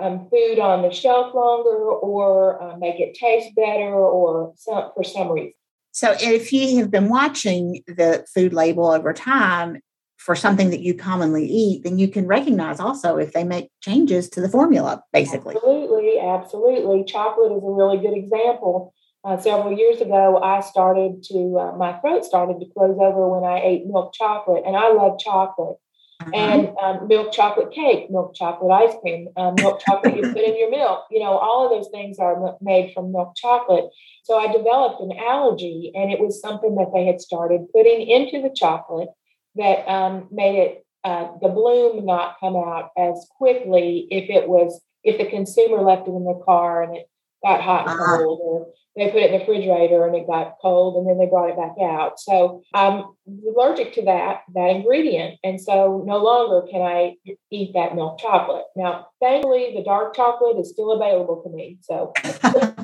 um, 0.00 0.28
food 0.30 0.58
on 0.58 0.82
the 0.82 0.90
shelf 0.90 1.34
longer 1.34 1.70
or 1.70 2.62
uh, 2.62 2.76
make 2.76 3.00
it 3.00 3.14
taste 3.14 3.54
better 3.56 3.94
or 3.94 4.52
some, 4.56 4.90
for 4.94 5.02
some 5.04 5.30
reason. 5.30 5.52
So, 5.92 6.14
if 6.20 6.52
you 6.52 6.78
have 6.78 6.90
been 6.90 7.08
watching 7.08 7.82
the 7.86 8.26
food 8.34 8.52
label 8.52 8.86
over 8.88 9.14
time, 9.14 9.80
for 10.26 10.34
something 10.34 10.70
that 10.70 10.80
you 10.80 10.92
commonly 10.92 11.46
eat, 11.46 11.84
then 11.84 11.98
you 11.98 12.08
can 12.08 12.26
recognize 12.26 12.80
also 12.80 13.16
if 13.16 13.32
they 13.32 13.44
make 13.44 13.70
changes 13.80 14.28
to 14.30 14.40
the 14.40 14.48
formula, 14.48 15.02
basically. 15.12 15.54
Absolutely, 15.54 16.18
absolutely. 16.18 17.04
Chocolate 17.04 17.52
is 17.52 17.62
a 17.62 17.70
really 17.70 17.98
good 17.98 18.16
example. 18.16 18.92
Uh, 19.24 19.36
several 19.36 19.76
years 19.76 20.00
ago, 20.00 20.38
I 20.42 20.60
started 20.60 21.22
to, 21.24 21.58
uh, 21.58 21.76
my 21.76 21.98
throat 22.00 22.24
started 22.24 22.58
to 22.60 22.66
close 22.76 22.96
over 23.00 23.28
when 23.28 23.48
I 23.48 23.60
ate 23.62 23.86
milk 23.86 24.14
chocolate, 24.14 24.64
and 24.66 24.76
I 24.76 24.92
love 24.92 25.18
chocolate. 25.18 25.76
Uh-huh. 26.20 26.30
And 26.34 26.68
um, 26.82 27.08
milk 27.08 27.32
chocolate 27.32 27.72
cake, 27.72 28.10
milk 28.10 28.34
chocolate 28.34 28.72
ice 28.72 28.94
cream, 29.02 29.28
um, 29.36 29.54
milk 29.56 29.80
chocolate 29.86 30.16
you 30.16 30.22
put 30.22 30.42
in 30.42 30.58
your 30.58 30.70
milk. 30.70 31.04
You 31.10 31.20
know, 31.20 31.36
all 31.36 31.66
of 31.66 31.70
those 31.70 31.90
things 31.90 32.18
are 32.18 32.56
made 32.60 32.94
from 32.94 33.12
milk 33.12 33.34
chocolate. 33.36 33.90
So 34.24 34.38
I 34.38 34.50
developed 34.50 35.02
an 35.02 35.12
allergy, 35.12 35.92
and 35.94 36.10
it 36.10 36.18
was 36.18 36.40
something 36.40 36.74
that 36.76 36.90
they 36.94 37.04
had 37.04 37.20
started 37.20 37.70
putting 37.72 38.06
into 38.06 38.40
the 38.40 38.54
chocolate 38.54 39.08
that 39.56 39.86
um, 39.88 40.28
made 40.30 40.58
it 40.58 40.86
uh, 41.04 41.28
the 41.40 41.48
bloom 41.48 42.04
not 42.04 42.36
come 42.40 42.56
out 42.56 42.90
as 42.98 43.28
quickly 43.36 44.08
if 44.10 44.28
it 44.28 44.48
was 44.48 44.80
if 45.04 45.18
the 45.18 45.30
consumer 45.30 45.80
left 45.80 46.08
it 46.08 46.10
in 46.10 46.24
the 46.24 46.42
car 46.44 46.82
and 46.82 46.96
it 46.96 47.08
got 47.46 47.62
hot 47.62 47.88
and 47.88 48.00
uh-huh. 48.00 48.18
cold 48.18 48.40
or 48.42 48.66
they 48.96 49.10
put 49.10 49.20
it 49.20 49.30
in 49.30 49.32
the 49.32 49.38
refrigerator 49.40 50.06
and 50.06 50.16
it 50.16 50.26
got 50.26 50.54
cold 50.60 50.96
and 50.96 51.06
then 51.06 51.18
they 51.18 51.26
brought 51.26 51.50
it 51.50 51.56
back 51.56 51.74
out. 51.82 52.18
So 52.18 52.62
i'm 52.74 53.04
allergic 53.46 53.94
to 53.94 54.02
that 54.02 54.42
that 54.54 54.70
ingredient. 54.70 55.38
And 55.44 55.60
so 55.60 56.02
no 56.06 56.18
longer 56.18 56.66
can 56.70 56.82
i 56.82 57.14
eat 57.50 57.72
that 57.74 57.94
milk 57.94 58.18
chocolate. 58.18 58.64
Now 58.74 59.08
thankfully 59.20 59.72
the 59.76 59.84
dark 59.84 60.16
chocolate 60.16 60.58
is 60.58 60.70
still 60.70 60.92
available 60.92 61.42
to 61.42 61.50
me. 61.50 61.78
So 61.82 62.12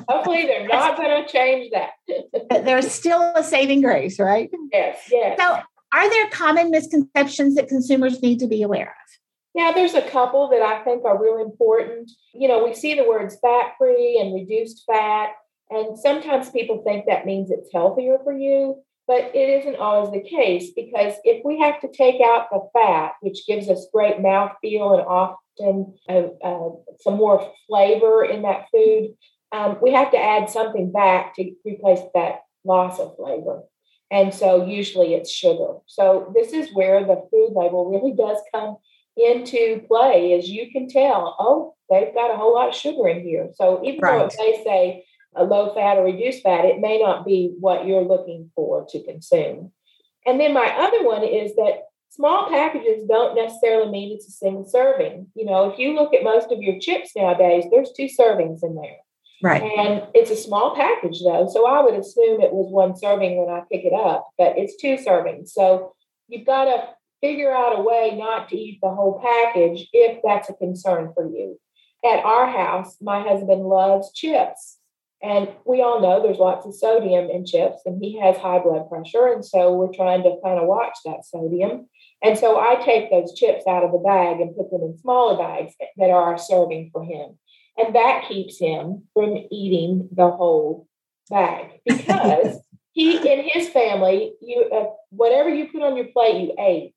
hopefully 0.09 0.45
they're 0.45 0.67
not 0.67 0.97
going 0.97 1.23
to 1.23 1.31
change 1.31 1.71
that. 1.71 2.63
There's 2.65 2.91
still 2.91 3.21
a 3.35 3.43
saving 3.43 3.81
grace 3.81 4.19
right? 4.19 4.49
Yes 4.71 4.99
yes. 5.11 5.39
So 5.39 5.59
are 5.93 6.09
there 6.09 6.29
common 6.29 6.71
misconceptions 6.71 7.55
that 7.55 7.67
consumers 7.67 8.21
need 8.21 8.39
to 8.39 8.47
be 8.47 8.63
aware 8.63 8.95
of? 8.99 9.19
Yeah, 9.53 9.71
there's 9.73 9.93
a 9.93 10.01
couple 10.09 10.49
that 10.49 10.61
I 10.61 10.83
think 10.83 11.05
are 11.05 11.21
really 11.21 11.43
important. 11.43 12.11
You 12.33 12.47
know, 12.47 12.63
we 12.65 12.73
see 12.73 12.95
the 12.95 13.07
words 13.07 13.37
fat 13.39 13.73
free 13.77 14.19
and 14.19 14.33
reduced 14.33 14.83
fat, 14.87 15.33
and 15.69 15.97
sometimes 15.97 16.49
people 16.49 16.83
think 16.83 17.05
that 17.05 17.25
means 17.25 17.51
it's 17.51 17.69
healthier 17.71 18.17
for 18.23 18.33
you, 18.33 18.81
but 19.07 19.31
it 19.35 19.61
isn't 19.61 19.75
always 19.77 20.11
the 20.11 20.27
case 20.27 20.71
because 20.75 21.13
if 21.23 21.43
we 21.45 21.59
have 21.59 21.79
to 21.81 21.87
take 21.87 22.19
out 22.21 22.47
the 22.51 22.67
fat, 22.73 23.13
which 23.21 23.45
gives 23.47 23.69
us 23.69 23.87
great 23.93 24.17
mouthfeel 24.17 24.97
and 24.97 25.07
often 25.07 25.95
uh, 26.09 26.45
uh, 26.45 26.69
some 26.99 27.15
more 27.15 27.51
flavor 27.67 28.23
in 28.25 28.41
that 28.41 28.65
food, 28.71 29.15
um, 29.51 29.77
we 29.81 29.91
have 29.91 30.11
to 30.11 30.17
add 30.17 30.49
something 30.49 30.91
back 30.91 31.35
to 31.35 31.53
replace 31.63 32.01
that 32.15 32.41
loss 32.65 32.99
of 32.99 33.15
flavor. 33.17 33.63
And 34.09 34.33
so 34.33 34.65
usually 34.65 35.13
it's 35.15 35.31
sugar. 35.31 35.75
So 35.87 36.31
this 36.35 36.53
is 36.53 36.73
where 36.73 37.01
the 37.01 37.27
food 37.31 37.53
label 37.55 37.89
really 37.89 38.15
does 38.15 38.37
come 38.53 38.77
into 39.17 39.83
play, 39.87 40.33
as 40.33 40.49
you 40.49 40.71
can 40.71 40.87
tell, 40.87 41.35
oh, 41.39 41.75
they've 41.89 42.13
got 42.13 42.33
a 42.33 42.37
whole 42.37 42.53
lot 42.53 42.69
of 42.69 42.75
sugar 42.75 43.07
in 43.07 43.21
here. 43.21 43.49
So 43.55 43.81
even 43.83 43.99
right. 43.99 44.17
though 44.17 44.43
they 44.43 44.63
say 44.63 45.05
a 45.35 45.43
low 45.43 45.73
fat 45.73 45.97
or 45.97 46.05
reduced 46.05 46.43
fat, 46.43 46.65
it 46.65 46.79
may 46.79 46.99
not 46.99 47.25
be 47.25 47.53
what 47.59 47.85
you're 47.85 48.03
looking 48.03 48.51
for 48.55 48.85
to 48.89 49.03
consume. 49.03 49.71
And 50.25 50.39
then 50.39 50.53
my 50.53 50.67
other 50.77 51.03
one 51.03 51.23
is 51.23 51.55
that 51.55 51.83
small 52.09 52.49
packages 52.49 53.05
don't 53.07 53.35
necessarily 53.35 53.91
mean 53.91 54.15
it's 54.15 54.27
a 54.27 54.31
single 54.31 54.65
serving. 54.65 55.27
You 55.35 55.45
know, 55.45 55.69
if 55.69 55.79
you 55.79 55.95
look 55.95 56.13
at 56.13 56.23
most 56.23 56.51
of 56.51 56.61
your 56.61 56.79
chips 56.79 57.11
nowadays, 57.15 57.65
there's 57.71 57.91
two 57.91 58.07
servings 58.07 58.63
in 58.63 58.75
there. 58.75 58.97
Right. 59.41 59.61
And 59.61 60.03
it's 60.13 60.31
a 60.31 60.37
small 60.37 60.75
package 60.75 61.19
though. 61.23 61.49
So 61.51 61.67
I 61.67 61.81
would 61.81 61.95
assume 61.95 62.39
it 62.39 62.53
was 62.53 62.71
one 62.71 62.95
serving 62.95 63.37
when 63.37 63.53
I 63.53 63.63
pick 63.69 63.83
it 63.83 63.93
up, 63.93 64.29
but 64.37 64.57
it's 64.57 64.77
two 64.77 64.95
servings. 64.95 65.49
So 65.49 65.93
you've 66.29 66.45
got 66.45 66.65
to 66.65 66.87
figure 67.23 67.53
out 67.53 67.79
a 67.79 67.81
way 67.81 68.15
not 68.17 68.49
to 68.49 68.57
eat 68.57 68.79
the 68.81 68.89
whole 68.89 69.21
package 69.23 69.87
if 69.93 70.19
that's 70.25 70.49
a 70.49 70.53
concern 70.53 71.13
for 71.15 71.25
you. 71.25 71.57
At 72.03 72.25
our 72.25 72.51
house, 72.51 72.97
my 73.01 73.21
husband 73.21 73.63
loves 73.63 74.11
chips. 74.11 74.77
And 75.21 75.47
we 75.65 75.81
all 75.81 76.01
know 76.01 76.21
there's 76.21 76.37
lots 76.37 76.65
of 76.65 76.75
sodium 76.75 77.29
in 77.29 77.45
chips, 77.45 77.83
and 77.85 78.03
he 78.03 78.19
has 78.19 78.35
high 78.35 78.59
blood 78.59 78.89
pressure. 78.89 79.31
And 79.31 79.45
so 79.45 79.73
we're 79.73 79.93
trying 79.93 80.21
to 80.23 80.35
kind 80.43 80.59
of 80.59 80.67
watch 80.67 80.97
that 81.05 81.25
sodium. 81.25 81.87
And 82.21 82.37
so 82.37 82.59
I 82.59 82.75
take 82.83 83.09
those 83.09 83.33
chips 83.33 83.63
out 83.65 83.85
of 83.85 83.93
the 83.93 83.99
bag 83.99 84.41
and 84.41 84.53
put 84.53 84.69
them 84.69 84.81
in 84.81 84.97
smaller 84.97 85.37
bags 85.37 85.75
that 85.95 86.09
are 86.09 86.37
serving 86.37 86.89
for 86.91 87.05
him. 87.05 87.39
And 87.77 87.95
that 87.95 88.25
keeps 88.27 88.59
him 88.59 89.03
from 89.13 89.37
eating 89.49 90.09
the 90.11 90.29
whole 90.29 90.89
bag 91.29 91.69
because 91.85 92.57
he, 92.91 93.15
in 93.15 93.47
his 93.47 93.69
family, 93.69 94.33
you 94.41 94.69
uh, 94.73 94.87
whatever 95.09 95.49
you 95.49 95.69
put 95.69 95.83
on 95.83 95.95
your 95.95 96.07
plate, 96.07 96.41
you 96.41 96.53
ate. 96.59 96.95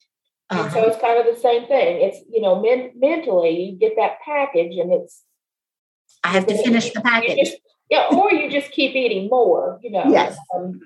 Uh-huh. 0.50 0.62
And 0.62 0.72
so 0.72 0.84
it's 0.86 1.00
kind 1.00 1.18
of 1.18 1.34
the 1.34 1.40
same 1.40 1.66
thing. 1.66 2.02
It's, 2.02 2.18
you 2.30 2.40
know, 2.40 2.60
men- 2.60 2.92
mentally, 2.96 3.50
you 3.50 3.78
get 3.78 3.96
that 3.96 4.18
package 4.24 4.76
and 4.78 4.92
it's. 4.92 5.24
I 6.22 6.28
have 6.28 6.46
to 6.46 6.62
finish 6.62 6.92
the 6.92 7.00
package. 7.00 7.38
Just, 7.38 7.56
yeah, 7.90 8.08
or 8.10 8.32
you 8.32 8.50
just 8.50 8.72
keep 8.72 8.94
eating 8.94 9.28
more, 9.28 9.78
you 9.82 9.90
know. 9.90 10.04
Yes. 10.08 10.36
Um, 10.54 10.80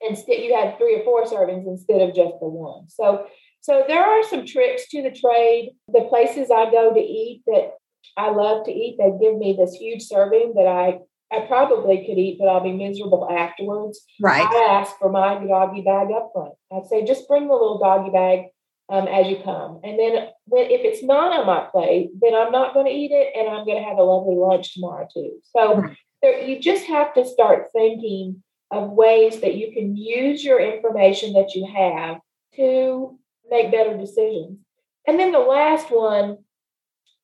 instead, 0.00 0.42
you 0.42 0.54
had 0.54 0.78
three 0.78 0.96
or 0.96 1.04
four 1.04 1.24
servings 1.24 1.66
instead 1.66 2.00
of 2.00 2.14
just 2.14 2.34
the 2.40 2.48
one. 2.48 2.88
So, 2.88 3.26
so 3.60 3.84
there 3.86 4.02
are 4.02 4.22
some 4.24 4.46
tricks 4.46 4.88
to 4.88 5.02
the 5.02 5.10
trade. 5.10 5.72
The 5.88 6.06
places 6.08 6.50
I 6.50 6.70
go 6.70 6.92
to 6.94 7.00
eat 7.00 7.42
that 7.46 7.72
I 8.16 8.30
love 8.30 8.64
to 8.66 8.72
eat. 8.72 8.96
They 8.98 9.10
give 9.20 9.36
me 9.38 9.56
this 9.58 9.74
huge 9.74 10.02
serving 10.02 10.54
that 10.56 10.66
I 10.66 11.00
I 11.32 11.46
probably 11.46 11.98
could 11.98 12.18
eat, 12.18 12.38
but 12.40 12.48
I'll 12.48 12.62
be 12.62 12.72
miserable 12.72 13.28
afterwards. 13.30 14.04
Right. 14.20 14.44
I 14.44 14.80
ask 14.80 14.98
for 14.98 15.10
my 15.10 15.34
doggy 15.46 15.82
bag 15.82 16.08
up 16.10 16.30
front. 16.34 16.54
I 16.72 16.80
say, 16.88 17.04
just 17.04 17.28
bring 17.28 17.46
the 17.46 17.52
little 17.52 17.78
doggy 17.78 18.10
bag 18.10 18.46
um, 18.90 19.06
as 19.06 19.28
you 19.28 19.38
come. 19.42 19.80
And 19.84 19.98
then 19.98 20.28
when 20.46 20.64
if 20.70 20.82
it's 20.84 21.02
not 21.02 21.38
on 21.38 21.46
my 21.46 21.60
plate, 21.70 22.10
then 22.20 22.34
I'm 22.34 22.52
not 22.52 22.74
going 22.74 22.86
to 22.86 22.92
eat 22.92 23.12
it, 23.12 23.32
and 23.36 23.48
I'm 23.48 23.64
going 23.64 23.82
to 23.82 23.88
have 23.88 23.98
a 23.98 24.02
lovely 24.02 24.34
lunch 24.34 24.74
tomorrow 24.74 25.06
too. 25.12 25.40
So 25.56 25.84
there, 26.22 26.42
you 26.42 26.58
just 26.60 26.84
have 26.86 27.14
to 27.14 27.24
start 27.24 27.68
thinking 27.72 28.42
of 28.70 28.90
ways 28.90 29.40
that 29.40 29.54
you 29.54 29.72
can 29.72 29.96
use 29.96 30.44
your 30.44 30.60
information 30.60 31.32
that 31.34 31.54
you 31.54 31.66
have 31.66 32.18
to 32.56 33.18
make 33.48 33.70
better 33.70 33.96
decisions. 33.96 34.58
And 35.06 35.18
then 35.18 35.32
the 35.32 35.38
last 35.38 35.90
one 35.90 36.38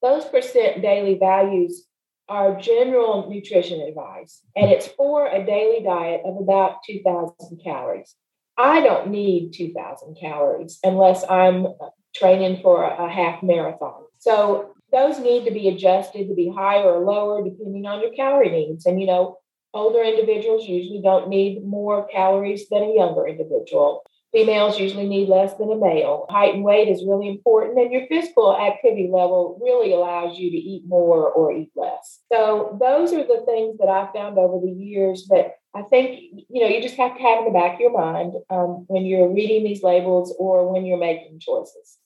those 0.02 0.24
percent 0.24 0.82
daily 0.82 1.14
values 1.18 1.86
are 2.28 2.60
general 2.60 3.28
nutrition 3.30 3.80
advice, 3.80 4.42
and 4.54 4.70
it's 4.70 4.86
for 4.86 5.26
a 5.26 5.44
daily 5.44 5.82
diet 5.84 6.22
of 6.24 6.36
about 6.36 6.78
2,000 6.86 7.60
calories. 7.62 8.14
I 8.58 8.80
don't 8.80 9.08
need 9.08 9.52
2,000 9.52 10.16
calories 10.18 10.78
unless 10.82 11.24
I'm 11.28 11.68
training 12.14 12.62
for 12.62 12.84
a 12.84 13.10
half 13.10 13.42
marathon. 13.42 14.04
So 14.18 14.72
those 14.92 15.18
need 15.18 15.44
to 15.44 15.50
be 15.50 15.68
adjusted 15.68 16.28
to 16.28 16.34
be 16.34 16.52
higher 16.54 16.84
or 16.84 17.04
lower 17.04 17.44
depending 17.44 17.84
on 17.86 18.00
your 18.00 18.12
calorie 18.12 18.50
needs. 18.50 18.86
And, 18.86 19.00
you 19.00 19.06
know, 19.06 19.38
Older 19.76 20.02
individuals 20.02 20.66
usually 20.66 21.02
don't 21.02 21.28
need 21.28 21.62
more 21.62 22.08
calories 22.08 22.66
than 22.70 22.82
a 22.82 22.94
younger 22.94 23.28
individual. 23.28 24.02
Females 24.36 24.78
usually 24.78 25.08
need 25.08 25.30
less 25.30 25.54
than 25.54 25.72
a 25.72 25.76
male. 25.76 26.26
Height 26.28 26.54
and 26.54 26.62
weight 26.62 26.88
is 26.88 27.02
really 27.06 27.26
important, 27.26 27.78
and 27.78 27.90
your 27.90 28.06
physical 28.06 28.54
activity 28.54 29.08
level 29.10 29.58
really 29.62 29.94
allows 29.94 30.38
you 30.38 30.50
to 30.50 30.56
eat 30.58 30.82
more 30.86 31.30
or 31.30 31.52
eat 31.52 31.70
less. 31.74 32.20
So, 32.30 32.76
those 32.78 33.14
are 33.14 33.26
the 33.26 33.42
things 33.46 33.78
that 33.78 33.88
I 33.88 34.12
found 34.12 34.36
over 34.36 34.60
the 34.60 34.70
years 34.70 35.26
that 35.28 35.54
I 35.74 35.80
think 35.80 36.20
you 36.50 36.60
know 36.60 36.68
you 36.68 36.82
just 36.82 36.96
have 36.96 37.16
to 37.16 37.22
have 37.22 37.38
in 37.38 37.44
the 37.46 37.58
back 37.58 37.76
of 37.76 37.80
your 37.80 37.98
mind 37.98 38.34
um, 38.50 38.84
when 38.88 39.06
you're 39.06 39.32
reading 39.32 39.64
these 39.64 39.82
labels 39.82 40.36
or 40.38 40.70
when 40.70 40.84
you're 40.84 40.98
making 40.98 41.40
choices. 41.40 41.96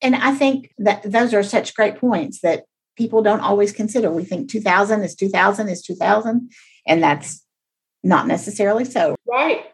And 0.00 0.14
I 0.14 0.36
think 0.36 0.72
that 0.78 1.02
those 1.02 1.34
are 1.34 1.42
such 1.42 1.74
great 1.74 1.96
points 1.96 2.42
that 2.42 2.62
people 2.96 3.24
don't 3.24 3.40
always 3.40 3.72
consider. 3.72 4.08
We 4.12 4.24
think 4.24 4.50
2000 4.50 5.02
is 5.02 5.16
2000 5.16 5.68
is 5.68 5.82
2000, 5.82 6.48
and 6.86 7.02
that's 7.02 7.44
not 8.04 8.28
necessarily 8.28 8.84
so. 8.84 9.16
Right. 9.26 9.64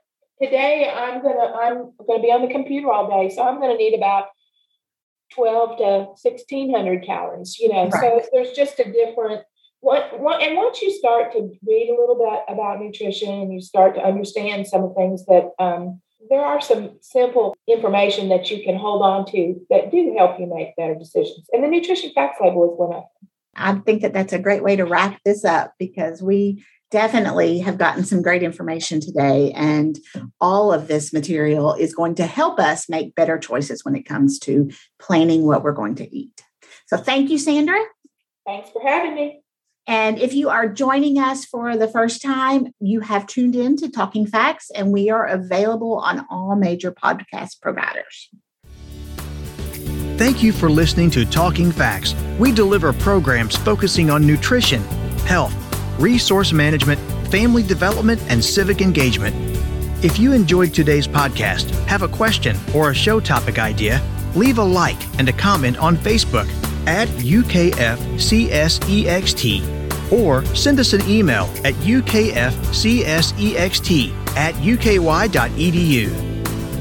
Today 0.40 0.90
I'm 0.94 1.22
gonna 1.22 1.52
I'm 1.54 1.92
gonna 2.06 2.22
be 2.22 2.32
on 2.32 2.42
the 2.42 2.52
computer 2.52 2.90
all 2.90 3.08
day, 3.08 3.34
so 3.34 3.42
I'm 3.42 3.60
gonna 3.60 3.76
need 3.76 3.94
about 3.94 4.26
12 5.34 5.78
to 5.78 5.84
1600 6.22 7.04
calories. 7.04 7.58
You 7.58 7.70
know, 7.70 7.88
right. 7.88 7.92
so 7.92 8.22
there's 8.32 8.52
just 8.52 8.78
a 8.78 8.84
different 8.84 9.42
what, 9.80 10.18
what, 10.18 10.42
and 10.42 10.56
once 10.56 10.82
you 10.82 10.90
start 10.90 11.32
to 11.32 11.38
read 11.66 11.88
a 11.90 12.00
little 12.00 12.16
bit 12.16 12.54
about 12.54 12.80
nutrition 12.80 13.28
and 13.28 13.52
you 13.52 13.60
start 13.60 13.94
to 13.94 14.00
understand 14.00 14.66
some 14.66 14.82
of 14.82 14.88
the 14.90 14.94
things 14.94 15.24
that 15.26 15.50
um, 15.58 16.00
there 16.28 16.40
are 16.40 16.60
some 16.60 16.98
simple 17.02 17.54
information 17.68 18.28
that 18.30 18.50
you 18.50 18.64
can 18.64 18.76
hold 18.76 19.02
on 19.02 19.26
to 19.26 19.54
that 19.70 19.90
do 19.90 20.14
help 20.18 20.40
you 20.40 20.46
make 20.52 20.74
better 20.76 20.94
decisions. 20.94 21.48
And 21.52 21.62
the 21.62 21.68
nutrition 21.68 22.10
facts 22.14 22.38
label 22.40 22.64
is 22.64 22.78
one 22.78 22.94
of 22.94 23.02
them. 23.02 23.28
I 23.54 23.74
think 23.80 24.02
that 24.02 24.12
that's 24.12 24.32
a 24.32 24.38
great 24.38 24.62
way 24.62 24.76
to 24.76 24.84
wrap 24.84 25.18
this 25.24 25.44
up 25.44 25.74
because 25.78 26.20
we 26.20 26.64
definitely 26.90 27.58
have 27.58 27.78
gotten 27.78 28.04
some 28.04 28.22
great 28.22 28.42
information 28.42 29.00
today. 29.00 29.52
And 29.52 29.98
all 30.40 30.72
of 30.72 30.88
this 30.88 31.12
material 31.12 31.74
is 31.74 31.94
going 31.94 32.14
to 32.16 32.26
help 32.26 32.58
us 32.58 32.88
make 32.88 33.14
better 33.14 33.38
choices 33.38 33.84
when 33.84 33.96
it 33.96 34.04
comes 34.04 34.38
to 34.40 34.70
planning 34.98 35.46
what 35.46 35.62
we're 35.62 35.72
going 35.72 35.96
to 35.96 36.16
eat. 36.16 36.42
So 36.86 36.96
thank 36.96 37.30
you, 37.30 37.38
Sandra. 37.38 37.80
Thanks 38.46 38.70
for 38.70 38.80
having 38.80 39.14
me. 39.14 39.42
And 39.88 40.18
if 40.18 40.34
you 40.34 40.48
are 40.48 40.68
joining 40.68 41.18
us 41.18 41.44
for 41.44 41.76
the 41.76 41.86
first 41.86 42.20
time, 42.20 42.72
you 42.80 43.00
have 43.00 43.26
tuned 43.26 43.54
in 43.54 43.76
to 43.76 43.88
Talking 43.88 44.26
Facts, 44.26 44.70
and 44.70 44.92
we 44.92 45.10
are 45.10 45.24
available 45.24 45.98
on 45.98 46.26
all 46.28 46.56
major 46.56 46.90
podcast 46.90 47.60
providers. 47.60 48.28
Thank 50.16 50.42
you 50.42 50.52
for 50.52 50.70
listening 50.70 51.10
to 51.10 51.24
Talking 51.24 51.70
Facts. 51.70 52.14
We 52.38 52.50
deliver 52.50 52.92
programs 52.92 53.54
focusing 53.56 54.10
on 54.10 54.26
nutrition, 54.26 54.82
health, 55.26 55.54
resource 55.98 56.52
management, 56.52 57.00
family 57.30 57.62
development, 57.62 58.20
and 58.28 58.44
civic 58.44 58.80
engagement. 58.80 59.34
If 60.04 60.18
you 60.18 60.32
enjoyed 60.32 60.74
today's 60.74 61.08
podcast, 61.08 61.70
have 61.86 62.02
a 62.02 62.08
question 62.08 62.56
or 62.74 62.90
a 62.90 62.94
show 62.94 63.20
topic 63.20 63.58
idea, 63.58 64.02
leave 64.34 64.58
a 64.58 64.64
like 64.64 65.02
and 65.18 65.28
a 65.28 65.32
comment 65.32 65.78
on 65.78 65.96
Facebook 65.96 66.48
at 66.86 67.08
UKFCSEXT 67.08 67.72
or 70.12 70.44
send 70.54 70.78
us 70.78 70.92
an 70.92 71.02
email 71.08 71.44
at 71.64 71.74
ukfcsext 71.74 73.32
at 74.36 74.54
uky.edu. 74.54 76.35